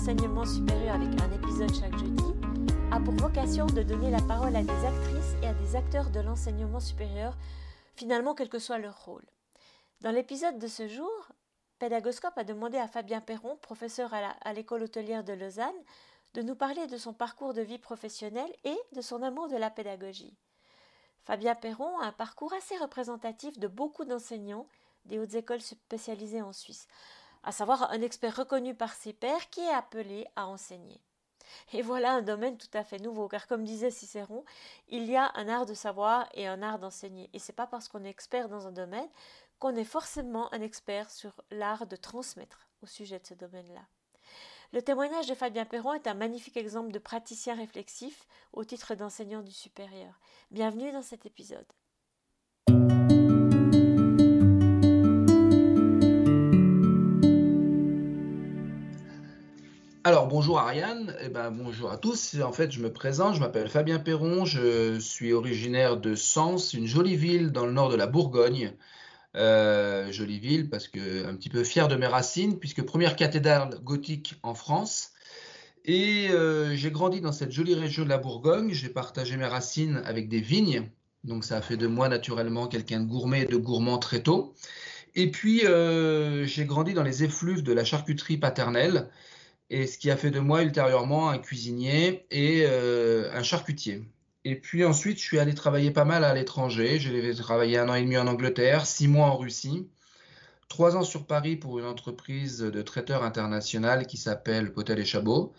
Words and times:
l'enseignement 0.00 0.46
supérieur 0.46 0.94
avec 0.94 1.20
un 1.20 1.30
épisode 1.30 1.74
chaque 1.74 1.98
jeudi 1.98 2.24
a 2.90 2.98
pour 3.00 3.12
vocation 3.16 3.66
de 3.66 3.82
donner 3.82 4.10
la 4.10 4.22
parole 4.22 4.56
à 4.56 4.62
des 4.62 4.86
actrices 4.86 5.34
et 5.42 5.46
à 5.46 5.52
des 5.52 5.76
acteurs 5.76 6.08
de 6.08 6.20
l'enseignement 6.20 6.80
supérieur, 6.80 7.36
finalement 7.96 8.34
quel 8.34 8.48
que 8.48 8.58
soit 8.58 8.78
leur 8.78 9.04
rôle. 9.04 9.26
Dans 10.00 10.10
l'épisode 10.10 10.58
de 10.58 10.68
ce 10.68 10.88
jour, 10.88 11.10
Pédagoscope 11.78 12.38
a 12.38 12.44
demandé 12.44 12.78
à 12.78 12.88
Fabien 12.88 13.20
Perron, 13.20 13.58
professeur 13.60 14.14
à 14.14 14.52
l'école 14.54 14.84
hôtelière 14.84 15.22
de 15.22 15.34
Lausanne, 15.34 15.68
de 16.32 16.40
nous 16.40 16.54
parler 16.54 16.86
de 16.86 16.96
son 16.96 17.12
parcours 17.12 17.52
de 17.52 17.60
vie 17.60 17.78
professionnelle 17.78 18.54
et 18.64 18.78
de 18.92 19.02
son 19.02 19.22
amour 19.22 19.48
de 19.48 19.56
la 19.58 19.68
pédagogie. 19.68 20.34
Fabien 21.24 21.54
Perron 21.54 21.98
a 21.98 22.06
un 22.06 22.12
parcours 22.12 22.54
assez 22.54 22.78
représentatif 22.78 23.58
de 23.58 23.68
beaucoup 23.68 24.06
d'enseignants 24.06 24.66
des 25.04 25.18
hautes 25.18 25.34
écoles 25.34 25.60
spécialisées 25.60 26.40
en 26.40 26.54
Suisse, 26.54 26.88
à 27.42 27.52
savoir 27.52 27.90
un 27.90 28.02
expert 28.02 28.36
reconnu 28.36 28.74
par 28.74 28.92
ses 28.92 29.12
pairs 29.12 29.50
qui 29.50 29.60
est 29.60 29.72
appelé 29.72 30.26
à 30.36 30.46
enseigner. 30.46 31.00
Et 31.72 31.82
voilà 31.82 32.12
un 32.12 32.22
domaine 32.22 32.56
tout 32.56 32.70
à 32.74 32.84
fait 32.84 32.98
nouveau, 32.98 33.28
car 33.28 33.46
comme 33.46 33.64
disait 33.64 33.90
Cicéron, 33.90 34.44
il 34.88 35.04
y 35.04 35.16
a 35.16 35.32
un 35.34 35.48
art 35.48 35.66
de 35.66 35.74
savoir 35.74 36.28
et 36.34 36.46
un 36.46 36.62
art 36.62 36.78
d'enseigner. 36.78 37.28
Et 37.32 37.38
c'est 37.38 37.52
pas 37.52 37.66
parce 37.66 37.88
qu'on 37.88 38.04
est 38.04 38.10
expert 38.10 38.48
dans 38.48 38.66
un 38.66 38.72
domaine 38.72 39.08
qu'on 39.58 39.76
est 39.76 39.84
forcément 39.84 40.52
un 40.54 40.60
expert 40.62 41.10
sur 41.10 41.42
l'art 41.50 41.86
de 41.86 41.96
transmettre 41.96 42.68
au 42.82 42.86
sujet 42.86 43.18
de 43.18 43.26
ce 43.26 43.34
domaine-là. 43.34 43.82
Le 44.72 44.82
témoignage 44.82 45.26
de 45.26 45.34
Fabien 45.34 45.64
Perron 45.64 45.94
est 45.94 46.06
un 46.06 46.14
magnifique 46.14 46.56
exemple 46.56 46.92
de 46.92 46.98
praticien 46.98 47.54
réflexif 47.56 48.26
au 48.52 48.64
titre 48.64 48.94
d'enseignant 48.94 49.42
du 49.42 49.52
supérieur. 49.52 50.20
Bienvenue 50.50 50.92
dans 50.92 51.02
cet 51.02 51.26
épisode. 51.26 51.66
Alors 60.02 60.28
bonjour 60.28 60.58
Ariane, 60.58 61.14
eh 61.20 61.28
ben, 61.28 61.50
bonjour 61.50 61.90
à 61.90 61.98
tous. 61.98 62.34
En 62.42 62.52
fait, 62.52 62.70
je 62.70 62.80
me 62.80 62.90
présente, 62.90 63.34
je 63.34 63.40
m'appelle 63.40 63.68
Fabien 63.68 63.98
Perron, 63.98 64.46
je 64.46 64.98
suis 64.98 65.34
originaire 65.34 65.98
de 65.98 66.14
Sens, 66.14 66.72
une 66.72 66.86
jolie 66.86 67.16
ville 67.16 67.50
dans 67.50 67.66
le 67.66 67.72
nord 67.72 67.90
de 67.90 67.96
la 67.96 68.06
Bourgogne. 68.06 68.72
Euh, 69.36 70.10
jolie 70.10 70.38
ville 70.38 70.70
parce 70.70 70.88
que 70.88 71.26
un 71.26 71.34
petit 71.34 71.50
peu 71.50 71.64
fier 71.64 71.86
de 71.86 71.96
mes 71.96 72.06
racines 72.06 72.58
puisque 72.58 72.82
première 72.82 73.14
cathédrale 73.14 73.78
gothique 73.82 74.36
en 74.42 74.54
France. 74.54 75.10
Et 75.84 76.28
euh, 76.30 76.74
j'ai 76.74 76.90
grandi 76.90 77.20
dans 77.20 77.32
cette 77.32 77.52
jolie 77.52 77.74
région 77.74 78.04
de 78.04 78.08
la 78.08 78.18
Bourgogne. 78.18 78.72
J'ai 78.72 78.88
partagé 78.88 79.36
mes 79.36 79.46
racines 79.46 80.00
avec 80.06 80.30
des 80.30 80.40
vignes, 80.40 80.88
donc 81.24 81.44
ça 81.44 81.58
a 81.58 81.60
fait 81.60 81.76
de 81.76 81.86
moi 81.86 82.08
naturellement 82.08 82.68
quelqu'un 82.68 83.00
de 83.00 83.06
gourmet 83.06 83.42
et 83.42 83.46
de 83.46 83.56
gourmand 83.56 83.98
très 83.98 84.22
tôt. 84.22 84.54
Et 85.14 85.30
puis 85.30 85.66
euh, 85.66 86.46
j'ai 86.46 86.64
grandi 86.64 86.94
dans 86.94 87.02
les 87.02 87.22
effluves 87.22 87.62
de 87.62 87.74
la 87.74 87.84
charcuterie 87.84 88.38
paternelle, 88.38 89.10
et 89.70 89.86
ce 89.86 89.96
qui 89.98 90.10
a 90.10 90.16
fait 90.16 90.30
de 90.30 90.40
moi 90.40 90.62
ultérieurement 90.62 91.30
un 91.30 91.38
cuisinier 91.38 92.26
et 92.30 92.66
un 92.66 93.42
charcutier. 93.42 94.04
Et 94.44 94.56
puis 94.56 94.84
ensuite, 94.84 95.18
je 95.18 95.22
suis 95.22 95.38
allé 95.38 95.54
travailler 95.54 95.90
pas 95.90 96.04
mal 96.04 96.24
à 96.24 96.34
l'étranger. 96.34 96.98
J'ai 96.98 97.34
travaillé 97.34 97.78
un 97.78 97.88
an 97.88 97.94
et 97.94 98.02
demi 98.02 98.16
en 98.16 98.26
Angleterre, 98.26 98.86
six 98.86 99.06
mois 99.06 99.26
en 99.26 99.36
Russie, 99.36 99.86
trois 100.68 100.96
ans 100.96 101.02
sur 101.02 101.26
Paris 101.26 101.56
pour 101.56 101.78
une 101.78 101.84
entreprise 101.84 102.58
de 102.58 102.82
traiteurs 102.82 103.22
internationale 103.22 104.06
qui 104.06 104.16
s'appelle 104.16 104.72
Potel 104.72 104.98
et 104.98 105.04
Chabot. 105.04 105.52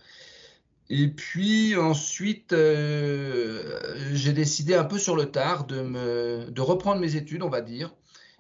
Et 0.89 1.07
puis 1.07 1.77
ensuite, 1.77 2.53
euh, 2.53 3.95
j'ai 4.13 4.33
décidé 4.33 4.73
un 4.75 4.83
peu 4.83 4.97
sur 4.99 5.15
le 5.15 5.27
tard 5.27 5.65
de 5.65 6.61
reprendre 6.61 6.99
mes 6.99 7.15
études, 7.15 7.43
on 7.43 7.49
va 7.49 7.61
dire. 7.61 7.93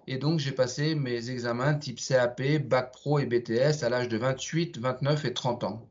Et 0.07 0.17
donc, 0.17 0.39
j'ai 0.39 0.51
passé 0.51 0.95
mes 0.95 1.29
examens 1.29 1.75
type 1.75 1.99
CAP, 1.99 2.41
Bac 2.65 2.91
Pro 2.91 3.19
et 3.19 3.25
BTS 3.25 3.83
à 3.83 3.89
l'âge 3.89 4.09
de 4.09 4.17
28, 4.17 4.77
29 4.79 5.25
et 5.25 5.33
30 5.33 5.63
ans. 5.63 5.87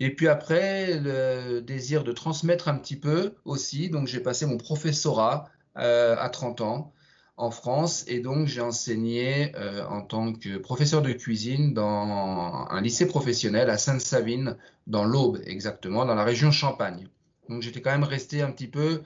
Et 0.00 0.14
puis 0.14 0.28
après, 0.28 0.98
le 0.98 1.60
désir 1.60 2.04
de 2.04 2.12
transmettre 2.12 2.68
un 2.68 2.76
petit 2.76 2.96
peu 2.96 3.34
aussi. 3.44 3.90
Donc, 3.90 4.06
j'ai 4.06 4.20
passé 4.20 4.46
mon 4.46 4.58
professorat 4.58 5.48
euh, 5.78 6.16
à 6.18 6.28
30 6.28 6.60
ans 6.60 6.92
en 7.36 7.50
France 7.50 8.04
et 8.08 8.20
donc 8.20 8.46
j'ai 8.46 8.60
enseigné 8.60 9.56
euh, 9.56 9.84
en 9.86 10.02
tant 10.02 10.32
que 10.32 10.58
professeur 10.58 11.02
de 11.02 11.12
cuisine 11.12 11.72
dans 11.72 12.66
un 12.70 12.80
lycée 12.80 13.06
professionnel 13.06 13.70
à 13.70 13.78
Sainte-Savine, 13.78 14.56
dans 14.86 15.04
l'Aube 15.04 15.40
exactement, 15.46 16.04
dans 16.04 16.14
la 16.14 16.24
région 16.24 16.50
Champagne. 16.50 17.08
Donc 17.48 17.62
j'étais 17.62 17.80
quand 17.80 17.90
même 17.90 18.04
resté 18.04 18.42
un 18.42 18.50
petit 18.52 18.68
peu 18.68 19.02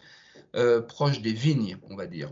euh, 0.55 0.83
proche 0.83 1.23
des 1.23 1.33
vignes, 1.33 1.79
on 1.89 1.97
va 1.97 2.06
dire. 2.06 2.31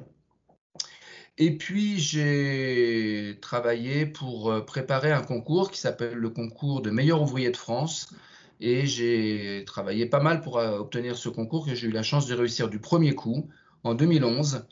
Et 1.38 1.56
puis 1.58 1.98
j'ai 1.98 3.38
travaillé 3.40 4.06
pour 4.06 4.64
préparer 4.66 5.12
un 5.12 5.22
concours 5.22 5.70
qui 5.70 5.80
s'appelle 5.80 6.14
le 6.14 6.30
concours 6.30 6.80
de 6.80 6.90
meilleur 6.90 7.22
ouvrier 7.22 7.50
de 7.50 7.56
France, 7.56 8.14
et 8.60 8.86
j'ai 8.86 9.64
travaillé 9.66 10.06
pas 10.06 10.20
mal 10.20 10.40
pour 10.40 10.58
euh, 10.58 10.78
obtenir 10.78 11.16
ce 11.16 11.28
concours 11.28 11.66
que 11.66 11.74
j'ai 11.74 11.88
eu 11.88 11.90
la 11.90 12.02
chance 12.02 12.26
de 12.26 12.34
réussir 12.34 12.68
du 12.68 12.78
premier 12.78 13.14
coup 13.14 13.48
en 13.82 13.94
2011. 13.94 14.66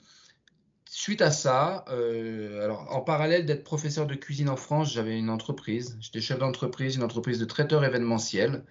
Suite 0.88 1.22
à 1.22 1.30
ça, 1.30 1.84
euh, 1.90 2.64
alors 2.64 2.86
en 2.94 3.00
parallèle 3.00 3.46
d'être 3.46 3.64
professeur 3.64 4.06
de 4.06 4.14
cuisine 4.14 4.48
en 4.48 4.56
France, 4.56 4.92
j'avais 4.92 5.18
une 5.18 5.30
entreprise. 5.30 5.98
J'étais 6.00 6.20
chef 6.20 6.38
d'entreprise, 6.38 6.96
une 6.96 7.02
entreprise 7.02 7.38
de 7.38 7.44
traiteur 7.44 7.84
événementiel. 7.84 8.64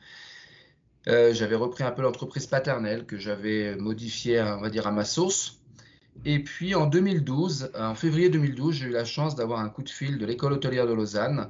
Euh, 1.08 1.34
j'avais 1.34 1.56
repris 1.56 1.84
un 1.84 1.92
peu 1.92 2.04
l'entreprise 2.04 2.48
paternelle 2.48 3.06
que 3.06 3.18
j'avais 3.18 3.76
modifiée, 3.76 4.42
on 4.42 4.62
va 4.62 4.70
dire, 4.70 4.88
à 4.88 4.92
ma 4.92 5.06
sauce. 5.06 5.61
Et 6.26 6.44
puis 6.44 6.76
en 6.76 6.86
2012, 6.86 7.72
en 7.78 7.96
février 7.96 8.30
2012, 8.30 8.76
j'ai 8.76 8.86
eu 8.88 8.92
la 8.92 9.06
chance 9.06 9.36
d'avoir 9.36 9.60
un 9.60 9.70
coup 9.70 9.84
de 9.84 9.90
fil 9.90 10.18
de 10.18 10.26
l'école 10.26 10.54
hôtelière 10.54 10.88
de 10.88 10.94
Lausanne 10.94 11.50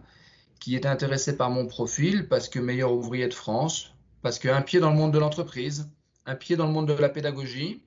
qui 0.60 0.76
était 0.76 0.88
intéressé 0.88 1.36
par 1.36 1.50
mon 1.50 1.68
profil 1.68 2.28
parce 2.30 2.48
que 2.48 2.60
meilleur 2.60 2.94
ouvrier 2.94 3.28
de 3.28 3.34
France, 3.34 3.94
parce 4.22 4.40
qu'un 4.40 4.62
pied 4.62 4.80
dans 4.80 4.92
le 4.92 4.96
monde 4.96 5.12
de 5.12 5.20
l'entreprise, 5.20 5.90
un 6.26 6.36
pied 6.36 6.56
dans 6.56 6.68
le 6.68 6.72
monde 6.72 6.88
de 6.88 6.94
la 6.94 7.10
pédagogie, 7.10 7.84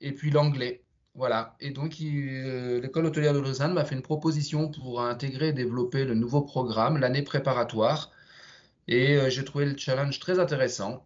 et 0.00 0.12
puis 0.12 0.30
l'anglais. 0.30 0.84
Voilà. 1.14 1.56
Et 1.60 1.70
donc, 1.70 1.96
euh, 2.02 2.80
l'école 2.80 3.06
hôtelière 3.06 3.34
de 3.34 3.38
Lausanne 3.38 3.74
m'a 3.74 3.84
fait 3.84 3.94
une 3.94 4.02
proposition 4.02 4.70
pour 4.70 5.02
intégrer 5.02 5.48
et 5.48 5.52
développer 5.52 6.04
le 6.04 6.14
nouveau 6.14 6.42
programme, 6.42 6.98
l'année 6.98 7.22
préparatoire. 7.22 8.10
Et 8.88 9.16
euh, 9.16 9.30
j'ai 9.30 9.44
trouvé 9.44 9.66
le 9.66 9.76
challenge 9.76 10.18
très 10.18 10.40
intéressant. 10.40 11.04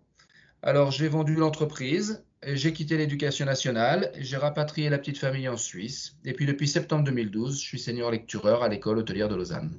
Alors, 0.63 0.91
j'ai 0.91 1.09
vendu 1.09 1.35
l'entreprise, 1.35 2.25
j'ai 2.45 2.73
quitté 2.73 2.97
l'éducation 2.97 3.45
nationale, 3.45 4.13
j'ai 4.19 4.37
rapatrié 4.37 4.89
la 4.89 4.99
petite 4.99 5.19
famille 5.19 5.49
en 5.49 5.57
Suisse. 5.57 6.17
Et 6.25 6.33
puis, 6.33 6.47
depuis 6.47 6.69
septembre 6.69 7.05
2012, 7.05 7.61
je 7.61 7.67
suis 7.67 7.79
senior 7.79 8.11
lectureur 8.11 8.63
à 8.63 8.69
l'école 8.69 8.99
hôtelière 8.99 9.29
de 9.29 9.35
Lausanne. 9.35 9.79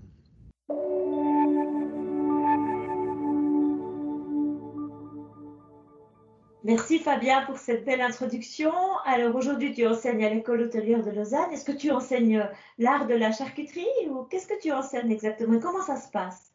Merci 6.66 7.00
Fabien 7.00 7.46
pour 7.46 7.58
cette 7.58 7.86
belle 7.86 8.02
introduction. 8.02 8.74
Alors 9.06 9.34
aujourd'hui, 9.34 9.74
tu 9.74 9.88
enseignes 9.88 10.26
à 10.26 10.30
l'école 10.30 10.62
hôtelière 10.62 11.04
de 11.04 11.10
Lausanne. 11.10 11.50
Est-ce 11.54 11.64
que 11.64 11.72
tu 11.72 11.90
enseignes 11.90 12.46
l'art 12.78 13.08
de 13.08 13.16
la 13.16 13.32
charcuterie 13.32 13.88
ou 14.10 14.24
qu'est-ce 14.26 14.46
que 14.46 14.62
tu 14.62 14.72
enseignes 14.72 15.12
exactement? 15.12 15.60
Comment 15.60 15.82
ça 15.82 15.96
se 15.96 16.12
passe? 16.12 16.52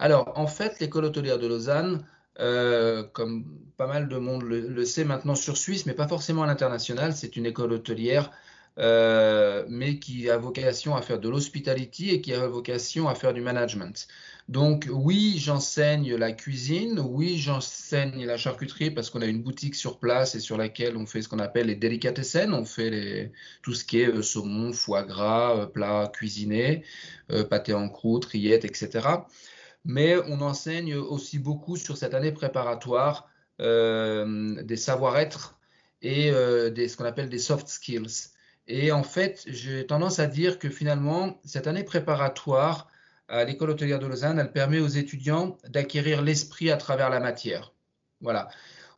Alors 0.00 0.32
en 0.34 0.48
fait, 0.48 0.80
l'école 0.80 1.04
hôtelière 1.04 1.38
de 1.38 1.46
Lausanne, 1.46 2.04
euh, 2.40 3.02
comme 3.12 3.44
pas 3.76 3.86
mal 3.86 4.08
de 4.08 4.16
monde 4.16 4.42
le, 4.42 4.84
sait 4.84 5.04
maintenant 5.04 5.34
sur 5.34 5.56
Suisse, 5.56 5.86
mais 5.86 5.92
pas 5.92 6.08
forcément 6.08 6.42
à 6.42 6.46
l'international, 6.46 7.14
c'est 7.14 7.36
une 7.36 7.46
école 7.46 7.72
hôtelière 7.72 8.30
euh, 8.78 9.66
mais 9.68 9.98
qui 9.98 10.30
a 10.30 10.38
vocation 10.38 10.96
à 10.96 11.02
faire 11.02 11.18
de 11.20 11.28
l'hospitality 11.28 12.08
et 12.08 12.22
qui 12.22 12.32
a 12.32 12.46
vocation 12.46 13.06
à 13.06 13.14
faire 13.14 13.34
du 13.34 13.42
management. 13.42 14.08
Donc 14.48 14.88
oui, 14.90 15.36
j'enseigne 15.38 16.16
la 16.16 16.32
cuisine, 16.32 16.98
oui, 16.98 17.36
j'enseigne 17.38 18.24
la 18.24 18.38
charcuterie 18.38 18.90
parce 18.90 19.10
qu'on 19.10 19.20
a 19.20 19.26
une 19.26 19.42
boutique 19.42 19.74
sur 19.74 19.98
place 19.98 20.34
et 20.34 20.40
sur 20.40 20.56
laquelle 20.56 20.96
on 20.96 21.04
fait 21.04 21.20
ce 21.20 21.28
qu'on 21.28 21.38
appelle 21.38 21.66
les 21.66 21.74
délicatessen, 21.74 22.54
on 22.54 22.64
fait 22.64 23.30
tout 23.60 23.74
ce 23.74 23.84
qui 23.84 24.00
est 24.00 24.08
euh, 24.08 24.22
saumon, 24.22 24.72
foie 24.72 25.02
gras, 25.02 25.66
plats 25.66 26.10
cuisinés, 26.12 26.82
pâté 27.50 27.74
en 27.74 27.90
croûte, 27.90 28.24
rillettes, 28.24 28.64
etc. 28.64 29.00
Mais 29.84 30.16
on 30.28 30.40
enseigne 30.40 30.94
aussi 30.94 31.38
beaucoup 31.38 31.76
sur 31.76 31.96
cette 31.96 32.14
année 32.14 32.32
préparatoire 32.32 33.28
des 33.58 34.76
savoir-être 34.76 35.58
et 36.00 36.32
des, 36.70 36.88
ce 36.88 36.96
qu'on 36.96 37.04
appelle 37.04 37.28
des 37.28 37.38
soft 37.38 37.68
skills. 37.68 38.30
Et 38.66 38.92
en 38.92 39.02
fait, 39.02 39.44
j'ai 39.46 39.86
tendance 39.86 40.18
à 40.18 40.26
dire 40.26 40.58
que 40.58 40.68
finalement, 40.68 41.40
cette 41.44 41.66
année 41.66 41.84
préparatoire 41.84 42.88
à 43.28 43.44
l'école 43.44 43.70
hôtelière 43.70 43.98
de 43.98 44.06
Lausanne, 44.06 44.38
elle 44.38 44.52
permet 44.52 44.78
aux 44.78 44.88
étudiants 44.88 45.58
d'acquérir 45.68 46.22
l'esprit 46.22 46.70
à 46.70 46.76
travers 46.76 47.10
la 47.10 47.20
matière. 47.20 47.72
Voilà. 48.20 48.48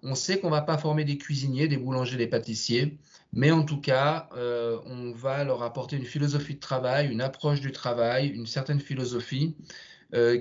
On 0.03 0.15
sait 0.15 0.39
qu'on 0.39 0.49
ne 0.49 0.55
va 0.55 0.61
pas 0.61 0.77
former 0.77 1.05
des 1.05 1.17
cuisiniers, 1.17 1.67
des 1.67 1.79
boulangers, 1.79 2.19
des 2.19 2.27
pâtissiers, 2.27 2.99
mais 3.33 3.51
en 3.51 3.63
tout 3.63 3.81
cas, 3.81 4.29
euh, 4.37 4.79
on 4.85 5.13
va 5.13 5.45
leur 5.45 5.63
apporter 5.63 5.97
une 5.97 6.05
philosophie 6.05 6.55
de 6.55 6.61
travail, 6.61 7.11
une 7.11 7.23
approche 7.23 7.61
du 7.61 7.73
travail, 7.73 8.29
une 8.29 8.47
certaine 8.47 8.81
philosophie 8.81 9.57
euh, 9.59 9.73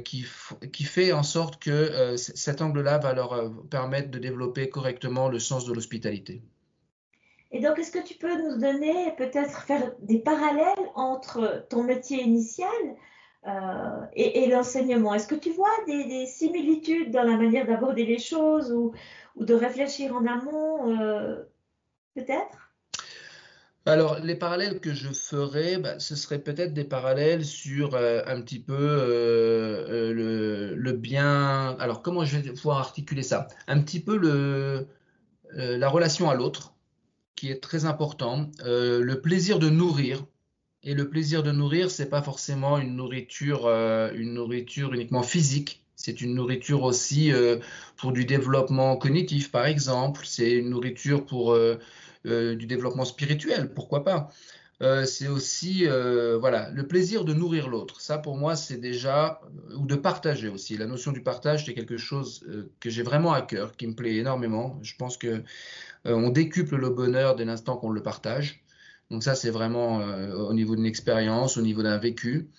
qui, 0.03 0.25
qui, 0.71 0.83
fait 0.83 1.11
en 1.13 1.23
sorte 1.23 1.61
que 1.61 1.71
euh, 1.71 2.17
cet 2.17 2.61
angle-là 2.61 2.97
va 2.97 3.13
leur 3.13 3.51
permettre 3.69 4.11
de 4.11 4.19
développer 4.19 4.69
correctement 4.69 5.29
le 5.29 5.39
sens 5.39 5.65
de 5.65 5.73
l'hospitalité. 5.73 6.41
Et 7.51 7.59
donc, 7.59 7.77
est-ce 7.77 7.91
que 7.91 8.03
tu 8.03 8.15
peux 8.15 8.35
nous 8.35 8.57
donner, 8.57 9.11
peut-être 9.17 9.61
faire 9.61 9.91
des 9.99 10.19
parallèles 10.19 10.89
entre 10.95 11.65
ton 11.69 11.83
métier 11.83 12.23
initial 12.23 12.67
et, 14.15 14.47
l'enseignement? 14.47 15.13
Est-ce 15.13 15.27
que 15.27 15.35
tu 15.35 15.51
vois 15.51 15.69
des, 15.85 16.25
similitudes 16.25 17.11
dans 17.11 17.23
la 17.23 17.37
manière 17.37 17.67
d'aborder 17.67 18.05
les 18.05 18.17
choses 18.17 18.71
ou, 18.71 18.93
de 19.35 19.53
réfléchir 19.53 20.15
en 20.15 20.25
amont, 20.25 20.95
peut-être? 22.15 22.62
Alors, 23.85 24.19
les 24.19 24.35
parallèles 24.35 24.79
que 24.79 24.93
je 24.93 25.09
ferais, 25.09 25.77
bah, 25.77 25.99
ce 25.99 26.15
serait 26.15 26.39
peut-être 26.39 26.73
des 26.73 26.85
parallèles 26.85 27.45
sur 27.45 27.95
un 27.95 28.41
petit 28.41 28.59
peu 28.59 28.77
le, 30.13 30.73
le, 30.75 30.91
bien. 30.93 31.75
Alors, 31.79 32.01
comment 32.01 32.23
je 32.23 32.37
vais 32.37 32.51
pouvoir 32.51 32.77
articuler 32.79 33.23
ça? 33.23 33.47
Un 33.67 33.81
petit 33.81 33.99
peu 33.99 34.87
la 35.51 35.89
relation 35.89 36.29
à 36.29 36.35
l'autre, 36.35 36.73
qui 37.35 37.49
est 37.51 37.61
très 37.61 37.85
important, 37.85 38.49
le 38.63 39.13
plaisir 39.15 39.59
de 39.59 39.69
nourrir. 39.69 40.25
Et 40.85 40.93
le 40.95 41.09
plaisir 41.09 41.43
de 41.43 41.51
nourrir, 41.51 41.89
c'est 41.89 42.09
pas 42.09 42.21
forcément 42.21 42.77
une 42.77 42.97
nourriture, 42.97 43.67
une 43.69 44.33
nourriture 44.33 44.93
uniquement 44.93 45.23
physique. 45.23 45.85
C'est 45.95 46.19
une 46.19 46.35
nourriture 46.35 46.83
aussi 46.83 47.31
pour 47.95 48.11
du 48.11 48.25
développement 48.25 48.97
cognitif, 48.97 49.49
par 49.49 49.65
exemple. 49.65 50.25
C'est 50.25 50.51
une 50.51 50.69
nourriture 50.69 51.25
pour 51.25 51.57
du 52.25 52.65
développement 52.65 53.05
spirituel, 53.05 53.73
pourquoi 53.73 54.03
pas. 54.03 54.29
c'est 55.05 55.27
aussi 55.27 55.85
voilà 56.39 56.69
le 56.71 56.87
plaisir 56.87 57.25
de 57.25 57.33
nourrir 57.33 57.69
l'autre. 57.69 58.01
Ça 58.01 58.17
pour 58.17 58.37
moi 58.37 58.55
c'est 58.55 58.77
déjà 58.77 59.41
ou 59.77 59.85
de 59.85 59.95
partager 59.95 60.47
aussi. 60.47 60.77
La 60.77 60.85
notion 60.85 61.11
du 61.11 61.21
partage 61.21 61.65
c'est 61.65 61.73
quelque 61.73 61.97
chose 61.97 62.45
que 62.79 62.89
j'ai 62.89 63.03
vraiment 63.03 63.33
à 63.33 63.41
cœur, 63.41 63.75
qui 63.75 63.87
me 63.87 63.93
plaît 63.93 64.15
énormément. 64.15 64.79
Je 64.81 64.95
pense 64.95 65.17
que 65.17 65.43
on 66.05 66.29
décuple 66.29 66.77
le 66.77 66.89
bonheur 66.89 67.35
dès 67.35 67.45
l'instant 67.45 67.77
qu'on 67.77 67.89
le 67.89 68.01
partage. 68.01 68.63
Donc 69.13 69.23
ça, 69.23 69.35
c'est 69.35 69.51
vraiment 69.51 70.01
euh, 70.01 70.33
au 70.33 70.53
niveau 70.53 70.75
d'une 70.75 70.87
expérience, 70.87 71.57
au 71.57 71.61
niveau 71.61 71.83
d'un 71.83 71.97
vécu. 71.99 72.49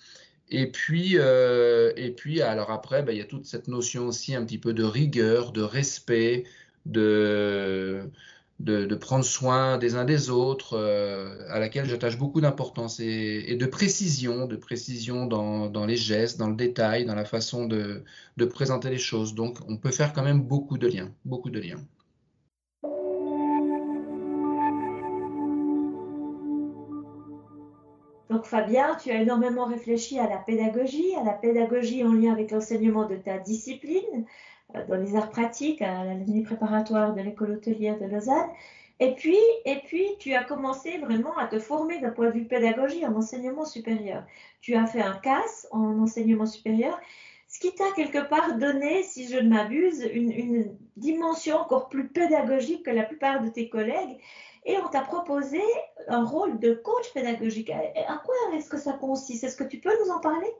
Et 0.49 0.71
puis, 0.71 1.17
euh, 1.17 1.91
et 1.97 2.11
puis 2.11 2.41
alors 2.41 2.71
après, 2.71 3.03
bah, 3.03 3.11
il 3.11 3.17
y 3.17 3.21
a 3.21 3.25
toute 3.25 3.45
cette 3.45 3.67
notion 3.67 4.07
aussi 4.07 4.35
un 4.35 4.45
petit 4.45 4.57
peu 4.57 4.73
de 4.73 4.83
rigueur, 4.83 5.51
de 5.51 5.61
respect, 5.61 6.45
de, 6.85 8.09
de, 8.59 8.95
prendre 8.95 9.25
soin 9.25 9.77
des 9.77 9.95
uns 9.95 10.05
des 10.05 10.29
autres, 10.29 10.77
euh, 10.77 11.45
à 11.49 11.59
laquelle 11.59 11.87
j'attache 11.87 12.17
beaucoup 12.17 12.41
d'importance, 12.41 12.99
et, 12.99 13.55
de 13.55 13.65
précision, 13.65 14.47
de 14.47 14.55
précision 14.55 15.25
dans, 15.25 15.67
dans, 15.69 15.85
les 15.85 15.97
gestes, 15.97 16.39
dans 16.39 16.49
le 16.49 16.55
détail, 16.55 17.05
dans 17.05 17.15
la 17.15 17.25
façon 17.25 17.65
de, 17.65 18.03
de 18.37 18.45
présenter 18.45 18.89
les 18.89 18.97
choses. 18.97 19.35
Donc, 19.35 19.57
on 19.67 19.77
peut 19.77 19.91
faire 19.91 20.13
quand 20.13 20.23
même 20.23 20.41
beaucoup 20.41 20.77
de 20.77 20.87
liens, 20.87 21.11
beaucoup 21.25 21.49
de 21.49 21.59
liens. 21.59 21.81
Donc 28.29 28.45
Fabien, 28.45 28.97
tu 29.01 29.11
as 29.11 29.21
énormément 29.21 29.65
réfléchi 29.65 30.19
à 30.19 30.27
la 30.27 30.37
pédagogie, 30.37 31.15
à 31.15 31.23
la 31.23 31.33
pédagogie 31.33 32.03
en 32.03 32.11
lien 32.11 32.33
avec 32.33 32.51
l'enseignement 32.51 33.07
de 33.07 33.15
ta 33.15 33.37
discipline, 33.37 34.25
dans 34.73 34.95
les 34.95 35.15
arts 35.15 35.29
pratiques, 35.29 35.81
à 35.81 36.03
l'année 36.03 36.43
préparatoire 36.43 37.13
de 37.13 37.21
l'école 37.21 37.51
hôtelière 37.51 37.99
de 37.99 38.05
Lausanne. 38.05 38.49
Et 38.99 39.13
puis, 39.13 39.37
et 39.65 39.79
puis, 39.85 40.05
tu 40.19 40.33
as 40.33 40.43
commencé 40.43 40.97
vraiment 40.99 41.37
à 41.37 41.47
te 41.47 41.59
former 41.59 41.99
d'un 41.99 42.11
point 42.11 42.27
de 42.27 42.31
vue 42.31 42.45
pédagogie 42.45 43.05
en 43.05 43.13
enseignement 43.15 43.65
supérieur. 43.65 44.23
Tu 44.61 44.75
as 44.75 44.87
fait 44.87 45.01
un 45.01 45.15
CAS 45.15 45.67
en 45.71 45.99
enseignement 45.99 46.45
supérieur, 46.45 46.99
ce 47.47 47.59
qui 47.59 47.73
t'a 47.75 47.91
quelque 47.95 48.27
part 48.27 48.57
donné, 48.57 49.03
si 49.03 49.27
je 49.27 49.37
ne 49.37 49.49
m'abuse, 49.49 50.01
une 50.13 50.75
dimension 50.97 51.57
encore 51.57 51.89
plus 51.89 52.07
pédagogique 52.07 52.83
que 52.83 52.91
la 52.91 53.03
plupart 53.03 53.41
de 53.41 53.49
tes 53.49 53.69
collègues 53.69 54.17
et 54.65 54.77
on 54.77 54.89
t'a 54.89 55.01
proposé 55.01 55.61
un 56.07 56.23
rôle 56.23 56.59
de 56.59 56.73
coach 56.73 57.13
pédagogique. 57.13 57.69
À 57.69 58.21
quoi 58.25 58.35
est-ce 58.53 58.69
que 58.69 58.77
ça 58.77 58.93
consiste? 58.93 59.43
Est-ce 59.43 59.55
que 59.55 59.63
tu 59.63 59.79
peux 59.79 59.93
nous 60.03 60.11
en 60.11 60.19
parler? 60.19 60.51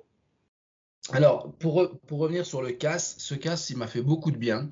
Alors, 1.11 1.51
pour, 1.59 1.89
revenir 2.09 2.45
sur 2.45 2.61
le 2.61 2.71
CAS, 2.71 3.15
ce 3.17 3.35
CAS, 3.35 3.67
il 3.69 3.77
m'a 3.77 3.87
fait 3.87 4.01
beaucoup 4.01 4.31
de 4.31 4.37
bien. 4.37 4.69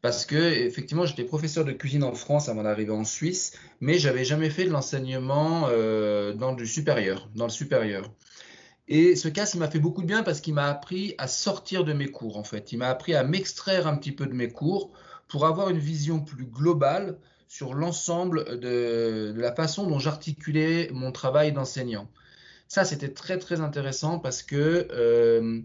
Parce 0.00 0.26
que 0.26 0.36
effectivement, 0.36 1.06
j'étais 1.06 1.24
professeur 1.24 1.64
de 1.64 1.72
cuisine 1.72 2.04
en 2.04 2.14
France 2.14 2.48
avant 2.48 2.62
d'arriver 2.62 2.92
en 2.92 3.04
Suisse, 3.04 3.52
mais 3.80 3.98
j'avais 3.98 4.24
jamais 4.24 4.48
fait 4.48 4.64
de 4.64 4.70
l'enseignement 4.70 5.66
euh, 5.70 6.34
dans 6.34 6.56
supérieur, 6.64 7.28
dans 7.34 7.46
le 7.46 7.50
supérieur. 7.50 8.12
Et 8.86 9.16
ce 9.16 9.28
CAS, 9.28 9.50
il 9.54 9.60
m'a 9.60 9.68
fait 9.68 9.80
beaucoup 9.80 10.02
de 10.02 10.06
bien 10.06 10.22
parce 10.22 10.40
qu'il 10.40 10.54
m'a 10.54 10.66
appris 10.66 11.14
à 11.18 11.26
sortir 11.26 11.84
de 11.84 11.92
mes 11.92 12.06
cours, 12.08 12.38
en 12.38 12.44
fait. 12.44 12.72
Il 12.72 12.78
m'a 12.78 12.88
appris 12.88 13.14
à 13.14 13.24
m'extraire 13.24 13.86
un 13.86 13.96
petit 13.96 14.12
peu 14.12 14.26
de 14.26 14.34
mes 14.34 14.48
cours 14.48 14.92
pour 15.26 15.46
avoir 15.46 15.68
une 15.68 15.78
vision 15.78 16.20
plus 16.20 16.46
globale 16.46 17.18
sur 17.48 17.74
l'ensemble 17.74 18.60
de, 18.60 19.34
la 19.36 19.54
façon 19.54 19.86
dont 19.86 19.98
j'articulais 19.98 20.88
mon 20.92 21.12
travail 21.12 21.52
d'enseignant. 21.52 22.08
Ça, 22.68 22.84
c'était 22.84 23.08
très 23.08 23.38
très 23.38 23.62
intéressant 23.62 24.18
parce 24.18 24.42
que 24.42 24.88
euh, 24.92 25.62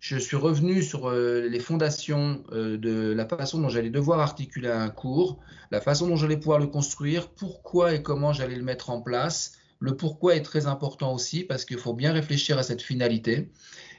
je 0.00 0.18
suis 0.18 0.36
revenu 0.36 0.82
sur 0.82 1.08
euh, 1.08 1.46
les 1.48 1.60
fondations 1.60 2.42
euh, 2.50 2.76
de 2.76 3.12
la 3.12 3.24
façon 3.24 3.60
dont 3.60 3.68
j'allais 3.68 3.90
devoir 3.90 4.18
articuler 4.18 4.68
un 4.68 4.90
cours, 4.90 5.38
la 5.70 5.80
façon 5.80 6.08
dont 6.08 6.16
j'allais 6.16 6.36
pouvoir 6.36 6.58
le 6.58 6.66
construire, 6.66 7.28
pourquoi 7.28 7.94
et 7.94 8.02
comment 8.02 8.32
j'allais 8.32 8.56
le 8.56 8.64
mettre 8.64 8.90
en 8.90 9.00
place. 9.00 9.58
Le 9.78 9.96
pourquoi 9.96 10.34
est 10.34 10.42
très 10.42 10.66
important 10.66 11.14
aussi 11.14 11.44
parce 11.44 11.64
qu'il 11.64 11.78
faut 11.78 11.94
bien 11.94 12.12
réfléchir 12.12 12.58
à 12.58 12.64
cette 12.64 12.82
finalité. 12.82 13.48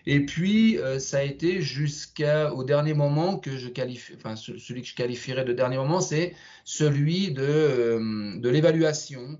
Et 0.05 0.25
puis, 0.25 0.77
ça 0.99 1.19
a 1.19 1.23
été 1.23 1.61
jusqu'au 1.61 2.63
dernier 2.63 2.93
moment 2.93 3.37
que 3.37 3.57
je 3.57 3.67
qualifie, 3.69 4.13
enfin, 4.15 4.35
celui 4.35 4.81
que 4.81 4.87
je 4.87 4.95
qualifierais 4.95 5.43
de 5.43 5.53
dernier 5.53 5.77
moment, 5.77 6.01
c'est 6.01 6.35
celui 6.65 7.31
de, 7.31 8.37
de 8.39 8.49
l'évaluation, 8.49 9.39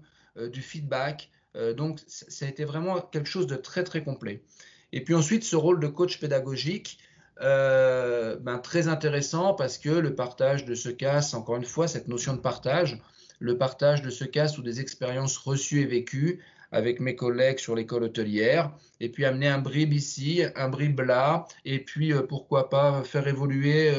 du 0.52 0.62
feedback. 0.62 1.30
Donc, 1.76 2.00
ça 2.08 2.46
a 2.46 2.50
été 2.50 2.64
vraiment 2.64 3.02
quelque 3.02 3.28
chose 3.28 3.48
de 3.48 3.56
très, 3.56 3.84
très 3.84 4.04
complet. 4.04 4.42
Et 4.94 5.04
puis 5.04 5.14
ensuite, 5.14 5.44
ce 5.44 5.56
rôle 5.56 5.80
de 5.80 5.88
coach 5.88 6.20
pédagogique, 6.20 6.98
ben, 7.40 8.60
très 8.64 8.88
intéressant 8.88 9.54
parce 9.54 9.78
que 9.78 9.90
le 9.90 10.16
partage 10.16 10.64
de 10.66 10.76
ce 10.76 10.90
casse, 10.90 11.34
encore 11.34 11.58
une 11.58 11.66
fois, 11.66 11.88
cette 11.88 12.08
notion 12.08 12.34
de 12.34 12.40
partage, 12.40 13.02
le 13.40 13.58
partage 13.58 14.02
de 14.02 14.10
ce 14.10 14.24
casse 14.24 14.58
ou 14.58 14.62
des 14.62 14.80
expériences 14.80 15.38
reçues 15.38 15.82
et 15.82 15.86
vécues, 15.86 16.40
avec 16.72 17.00
mes 17.00 17.16
collègues 17.16 17.60
sur 17.60 17.76
l'école 17.76 18.04
hôtelière, 18.04 18.72
et 19.00 19.10
puis 19.10 19.26
amener 19.26 19.48
un 19.48 19.60
bribe 19.60 19.94
ici, 19.94 20.44
un 20.56 20.70
bribe 20.70 21.02
là, 21.02 21.46
et 21.66 21.80
puis 21.80 22.14
euh, 22.14 22.22
pourquoi 22.22 22.70
pas 22.70 23.04
faire 23.04 23.28
évoluer 23.28 23.92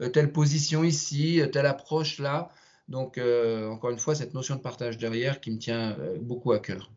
euh, 0.00 0.08
telle 0.10 0.32
position 0.32 0.84
ici, 0.84 1.42
telle 1.52 1.66
approche 1.66 2.18
là. 2.18 2.50
Donc, 2.88 3.18
euh, 3.18 3.68
encore 3.68 3.90
une 3.90 3.98
fois, 3.98 4.14
cette 4.14 4.34
notion 4.34 4.56
de 4.56 4.60
partage 4.60 4.98
derrière 4.98 5.40
qui 5.40 5.50
me 5.50 5.58
tient 5.58 5.96
beaucoup 6.20 6.52
à 6.52 6.58
cœur. 6.58 6.90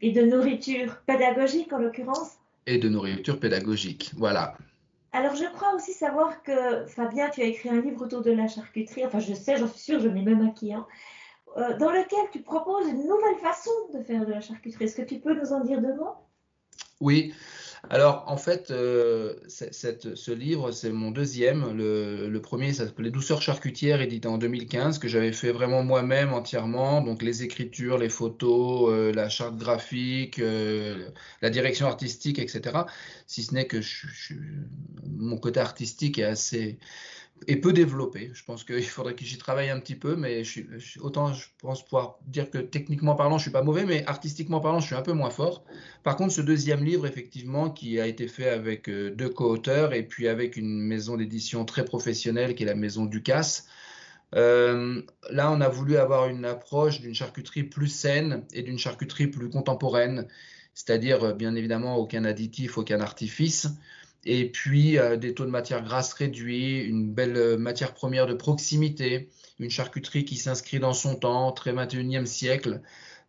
Et 0.00 0.12
de 0.12 0.22
nourriture 0.22 0.96
pédagogique 1.06 1.72
en 1.72 1.78
l'occurrence 1.78 2.38
Et 2.66 2.78
de 2.78 2.88
nourriture 2.88 3.40
pédagogique, 3.40 4.12
voilà. 4.16 4.56
Alors, 5.12 5.34
je 5.34 5.44
crois 5.54 5.74
aussi 5.74 5.92
savoir 5.92 6.42
que, 6.42 6.86
Fabien, 6.86 7.30
tu 7.30 7.40
as 7.40 7.44
écrit 7.44 7.70
un 7.70 7.80
livre 7.80 8.04
autour 8.04 8.22
de 8.22 8.30
la 8.30 8.46
charcuterie. 8.46 9.06
Enfin, 9.06 9.18
je 9.20 9.32
sais, 9.34 9.56
j'en 9.56 9.66
suis 9.66 9.80
sûre, 9.80 10.00
je 10.00 10.08
l'ai 10.08 10.22
même 10.22 10.46
acquis. 10.46 10.72
Hein. 10.72 10.86
Dans 11.56 11.90
lequel 11.90 12.30
tu 12.30 12.40
proposes 12.42 12.86
une 12.86 13.08
nouvelle 13.08 13.36
façon 13.40 13.70
de 13.94 14.02
faire 14.02 14.26
de 14.26 14.32
la 14.32 14.40
charcuterie. 14.40 14.84
Est-ce 14.84 14.96
que 14.96 15.02
tu 15.02 15.18
peux 15.18 15.34
nous 15.34 15.52
en 15.52 15.60
dire 15.60 15.80
deux 15.80 15.94
mots? 15.94 16.14
Oui. 17.00 17.32
Alors, 17.90 18.24
en 18.26 18.36
fait, 18.36 18.70
euh, 18.70 19.34
ce 19.48 20.30
livre, 20.32 20.72
c'est 20.72 20.90
mon 20.90 21.10
deuxième. 21.10 21.76
Le, 21.76 22.38
premier, 22.40 22.72
ça 22.72 22.86
s'appelait 22.86 23.10
Douceur 23.10 23.40
charcutière, 23.42 24.00
édité 24.00 24.28
en 24.28 24.38
2015, 24.38 24.98
que 24.98 25.08
j'avais 25.08 25.32
fait 25.32 25.52
vraiment 25.52 25.82
moi-même 25.82 26.32
entièrement. 26.32 27.00
Donc, 27.02 27.22
les 27.22 27.42
écritures, 27.42 27.98
les 27.98 28.08
photos, 28.08 28.90
euh, 28.90 29.12
la 29.12 29.28
charte 29.28 29.56
graphique, 29.56 30.40
la 31.42 31.50
direction 31.50 31.86
artistique, 31.86 32.38
etc. 32.38 32.78
Si 33.26 33.42
ce 33.42 33.54
n'est 33.54 33.66
que 33.66 33.78
mon 35.06 35.38
côté 35.38 35.60
artistique 35.60 36.18
est 36.18 36.24
assez 36.24 36.78
et 37.46 37.56
peu 37.56 37.72
développé. 37.72 38.30
Je 38.34 38.44
pense 38.44 38.64
qu'il 38.64 38.82
faudrait 38.84 39.14
que 39.14 39.24
j'y 39.24 39.38
travaille 39.38 39.70
un 39.70 39.80
petit 39.80 39.94
peu, 39.94 40.16
mais 40.16 40.44
je 40.44 40.62
autant 41.00 41.32
je 41.32 41.46
pense 41.58 41.84
pouvoir 41.84 42.18
dire 42.26 42.50
que 42.50 42.58
techniquement 42.58 43.14
parlant, 43.14 43.38
je 43.38 43.42
suis 43.42 43.50
pas 43.50 43.62
mauvais, 43.62 43.84
mais 43.84 44.04
artistiquement 44.06 44.60
parlant, 44.60 44.80
je 44.80 44.86
suis 44.86 44.94
un 44.94 45.02
peu 45.02 45.12
moins 45.12 45.30
fort. 45.30 45.64
Par 46.02 46.16
contre, 46.16 46.32
ce 46.32 46.40
deuxième 46.40 46.84
livre, 46.84 47.06
effectivement, 47.06 47.70
qui 47.70 48.00
a 48.00 48.06
été 48.06 48.28
fait 48.28 48.48
avec 48.48 48.88
euh, 48.88 49.10
deux 49.10 49.28
co-auteurs 49.28 49.92
et 49.92 50.02
puis 50.02 50.28
avec 50.28 50.56
une 50.56 50.80
maison 50.80 51.16
d'édition 51.16 51.64
très 51.64 51.84
professionnelle 51.84 52.54
qui 52.54 52.64
est 52.64 52.66
la 52.66 52.74
maison 52.74 53.04
Ducasse. 53.04 53.66
Euh, 54.34 55.00
là, 55.30 55.50
on 55.50 55.60
a 55.60 55.68
voulu 55.68 55.96
avoir 55.96 56.28
une 56.28 56.44
approche 56.44 57.00
d'une 57.00 57.14
charcuterie 57.14 57.62
plus 57.62 57.88
saine 57.88 58.44
et 58.52 58.62
d'une 58.62 58.78
charcuterie 58.78 59.28
plus 59.28 59.48
contemporaine, 59.48 60.26
c'est-à-dire 60.74 61.34
bien 61.34 61.54
évidemment 61.54 61.96
aucun 61.96 62.24
additif, 62.24 62.76
aucun 62.76 63.00
artifice 63.00 63.68
et 64.30 64.50
puis 64.50 64.98
euh, 64.98 65.16
des 65.16 65.32
taux 65.32 65.46
de 65.46 65.50
matière 65.50 65.82
grasse 65.82 66.12
réduits, 66.12 66.82
une 66.82 67.10
belle 67.10 67.36
euh, 67.38 67.56
matière 67.56 67.94
première 67.94 68.26
de 68.26 68.34
proximité, 68.34 69.30
une 69.58 69.70
charcuterie 69.70 70.26
qui 70.26 70.36
s'inscrit 70.36 70.78
dans 70.78 70.92
son 70.92 71.16
temps, 71.16 71.50
très 71.52 71.72
21e 71.72 72.26
siècle, 72.26 72.82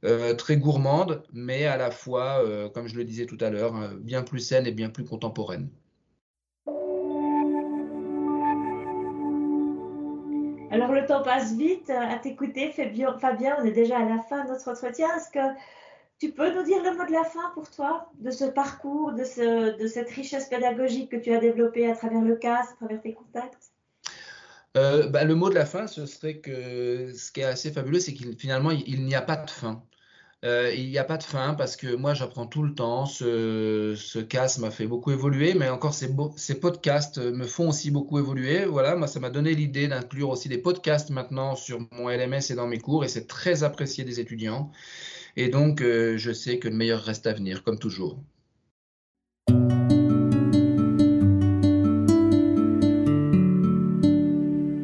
euh, 0.04 0.34
très 0.34 0.58
gourmande, 0.58 1.24
mais 1.32 1.66
à 1.66 1.78
la 1.78 1.90
fois, 1.90 2.44
comme 2.74 2.88
je 2.88 2.98
le 2.98 3.06
disais 3.06 3.26
tout 3.26 3.38
à 3.40 3.50
l'heure, 3.50 3.74
bien 4.00 4.24
plus 4.24 4.40
saine 4.40 4.68
et 4.68 4.74
bien 4.74 4.90
plus 4.90 5.06
contemporaine. 5.06 5.70
Alors 10.72 10.92
le 10.92 11.06
temps 11.08 11.24
passe 11.24 11.56
vite 11.56 11.90
à 11.90 12.18
t'écouter, 12.18 12.72
Fabien, 12.72 13.58
on 13.62 13.66
est 13.66 13.72
déjà 13.72 14.00
à 14.00 14.06
la 14.06 14.20
fin 14.30 14.44
de 14.44 14.50
notre 14.50 14.68
entretien. 14.70 15.08
Est-ce 15.16 15.32
que 15.32 15.40
Tu 16.20 16.32
peux 16.32 16.54
nous 16.54 16.64
dire 16.64 16.84
le 16.84 16.98
mot 16.98 17.06
de 17.06 17.14
la 17.14 17.24
fin 17.24 17.50
pour 17.54 17.70
toi, 17.72 18.12
de 18.20 18.30
ce 18.30 18.44
parcours, 18.44 19.14
de, 19.14 19.24
ce, 19.24 19.82
de 19.82 19.88
cette 19.88 20.10
richesse 20.10 20.50
pédagogique 20.50 21.10
que 21.10 21.16
tu 21.16 21.34
as 21.34 21.40
développée 21.40 21.90
à 21.90 21.96
travers 21.96 22.22
le 22.22 22.36
CAS, 22.36 22.72
à 22.72 22.76
travers 22.76 23.02
tes 23.02 23.14
contacts? 23.14 23.72
Euh, 24.76 25.08
bah, 25.08 25.24
le 25.24 25.34
mot 25.34 25.50
de 25.50 25.56
la 25.56 25.66
fin, 25.66 25.88
ce 25.88 26.06
serait 26.06 26.40
que 26.40 27.14
ce 27.14 27.32
qui 27.32 27.40
est 27.40 27.46
assez 27.46 27.72
fabuleux, 27.72 28.02
c'est 28.02 28.14
qu'il 28.14 28.38
finalement, 28.38 28.72
il, 28.72 29.06
n'y 29.06 29.16
a 29.16 29.22
pas 29.22 29.38
de 29.38 29.50
fin. 29.50 29.82
Euh, 30.44 30.74
il 30.76 30.90
n'y 30.90 30.98
a 30.98 31.06
pas 31.06 31.18
de 31.18 31.24
fin 31.24 31.54
parce 31.54 31.78
que 31.78 31.96
moi, 31.96 32.14
j'apprends 32.14 32.48
tout 32.48 32.64
le 32.64 32.76
temps. 32.76 33.06
Ce, 33.06 33.96
ce 33.98 34.20
CAS 34.20 34.58
m'a 34.60 34.72
fait 34.72 34.88
beaucoup 34.88 35.12
évoluer, 35.12 35.54
mais 35.54 35.70
encore 35.70 35.94
ces, 35.94 36.14
ces 36.36 36.60
podcasts 36.60 37.18
me 37.18 37.46
font 37.46 37.70
aussi 37.70 37.92
beaucoup 37.92 38.20
évoluer. 38.20 38.66
Voilà, 38.66 38.98
moi, 38.98 39.08
ça 39.08 39.22
m'a 39.22 39.30
donné 39.30 39.54
l'idée 39.54 39.88
d'inclure 39.88 40.30
aussi 40.30 40.50
des 40.50 40.58
podcasts 40.58 41.12
maintenant 41.12 41.56
sur 41.56 41.80
mon 41.92 42.10
LMS 42.10 42.42
et 42.50 42.56
dans 42.56 42.68
mes 42.68 42.80
cours, 42.80 43.06
et 43.06 43.08
c'est 43.08 43.28
très 43.28 43.64
apprécié 43.64 44.04
des 44.04 44.20
étudiants. 44.20 44.70
Et 45.42 45.48
donc, 45.48 45.80
euh, 45.80 46.18
je 46.18 46.34
sais 46.34 46.60
que 46.60 46.68
le 46.68 46.76
meilleur 46.76 47.02
reste 47.02 47.26
à 47.26 47.32
venir, 47.32 47.64
comme 47.64 47.80
toujours. 47.80 48.20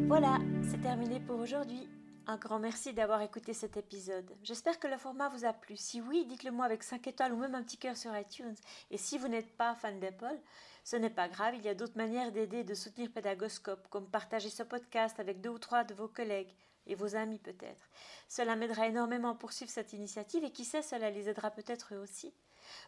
Voilà, 0.08 0.38
c'est 0.62 0.80
terminé 0.80 1.20
pour 1.20 1.40
aujourd'hui. 1.40 1.86
Un 2.26 2.38
grand 2.38 2.58
merci 2.58 2.94
d'avoir 2.94 3.20
écouté 3.20 3.52
cet 3.52 3.76
épisode. 3.76 4.32
J'espère 4.42 4.78
que 4.78 4.88
le 4.88 4.96
format 4.96 5.28
vous 5.28 5.44
a 5.44 5.52
plu. 5.52 5.76
Si 5.76 6.00
oui, 6.00 6.24
dites-le 6.24 6.52
moi 6.52 6.64
avec 6.64 6.82
5 6.82 7.06
étoiles 7.06 7.34
ou 7.34 7.36
même 7.36 7.54
un 7.54 7.62
petit 7.62 7.76
cœur 7.76 7.98
sur 7.98 8.16
iTunes. 8.16 8.56
Et 8.90 8.96
si 8.96 9.18
vous 9.18 9.28
n'êtes 9.28 9.54
pas 9.58 9.74
fan 9.74 10.00
d'Apple, 10.00 10.40
ce 10.84 10.96
n'est 10.96 11.10
pas 11.10 11.28
grave, 11.28 11.54
il 11.54 11.66
y 11.66 11.68
a 11.68 11.74
d'autres 11.74 11.98
manières 11.98 12.32
d'aider 12.32 12.60
et 12.60 12.64
de 12.64 12.72
soutenir 12.72 13.10
Pédagoscope, 13.12 13.88
comme 13.90 14.08
partager 14.08 14.48
ce 14.48 14.62
podcast 14.62 15.20
avec 15.20 15.42
deux 15.42 15.50
ou 15.50 15.58
trois 15.58 15.84
de 15.84 15.92
vos 15.92 16.08
collègues, 16.08 16.54
et 16.86 16.94
vos 16.94 17.16
amis 17.16 17.38
peut-être. 17.38 17.88
Cela 18.28 18.56
m'aidera 18.56 18.86
énormément 18.86 19.30
à 19.30 19.34
poursuivre 19.34 19.70
cette 19.70 19.92
initiative 19.92 20.44
et 20.44 20.52
qui 20.52 20.64
sait, 20.64 20.82
cela 20.82 21.10
les 21.10 21.28
aidera 21.28 21.50
peut-être 21.50 21.94
eux 21.94 21.98
aussi. 21.98 22.34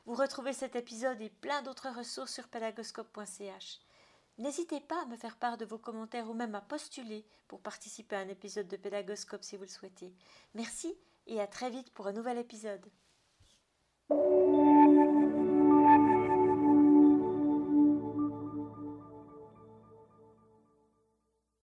Vous 0.07 0.15
retrouvez 0.15 0.53
cet 0.53 0.77
épisode 0.77 1.21
et 1.21 1.31
plein 1.31 1.63
d'autres 1.63 1.91
ressources 1.91 2.33
sur 2.33 2.49
pédagoscope.ch. 2.49 3.81
N'hésitez 4.39 4.81
pas 4.81 5.03
à 5.03 5.07
me 5.07 5.17
faire 5.17 5.37
part 5.37 5.57
de 5.57 5.65
vos 5.65 5.79
commentaires 5.79 6.31
ou 6.31 6.35
même 6.35 6.55
à 6.55 6.61
postuler 6.61 7.25
pour 7.49 7.61
participer 7.61 8.17
à 8.17 8.21
un 8.21 8.29
épisode 8.29 8.69
de 8.69 8.77
Pédagoscope 8.77 9.43
si 9.43 9.57
vous 9.57 9.65
le 9.65 9.69
souhaitez. 9.69 10.13
Merci 10.55 10.97
et 11.27 11.41
à 11.41 11.47
très 11.47 11.71
vite 11.71 11.91
pour 11.93 12.07
un 12.07 12.13
nouvel 12.13 12.39
épisode. 12.39 12.87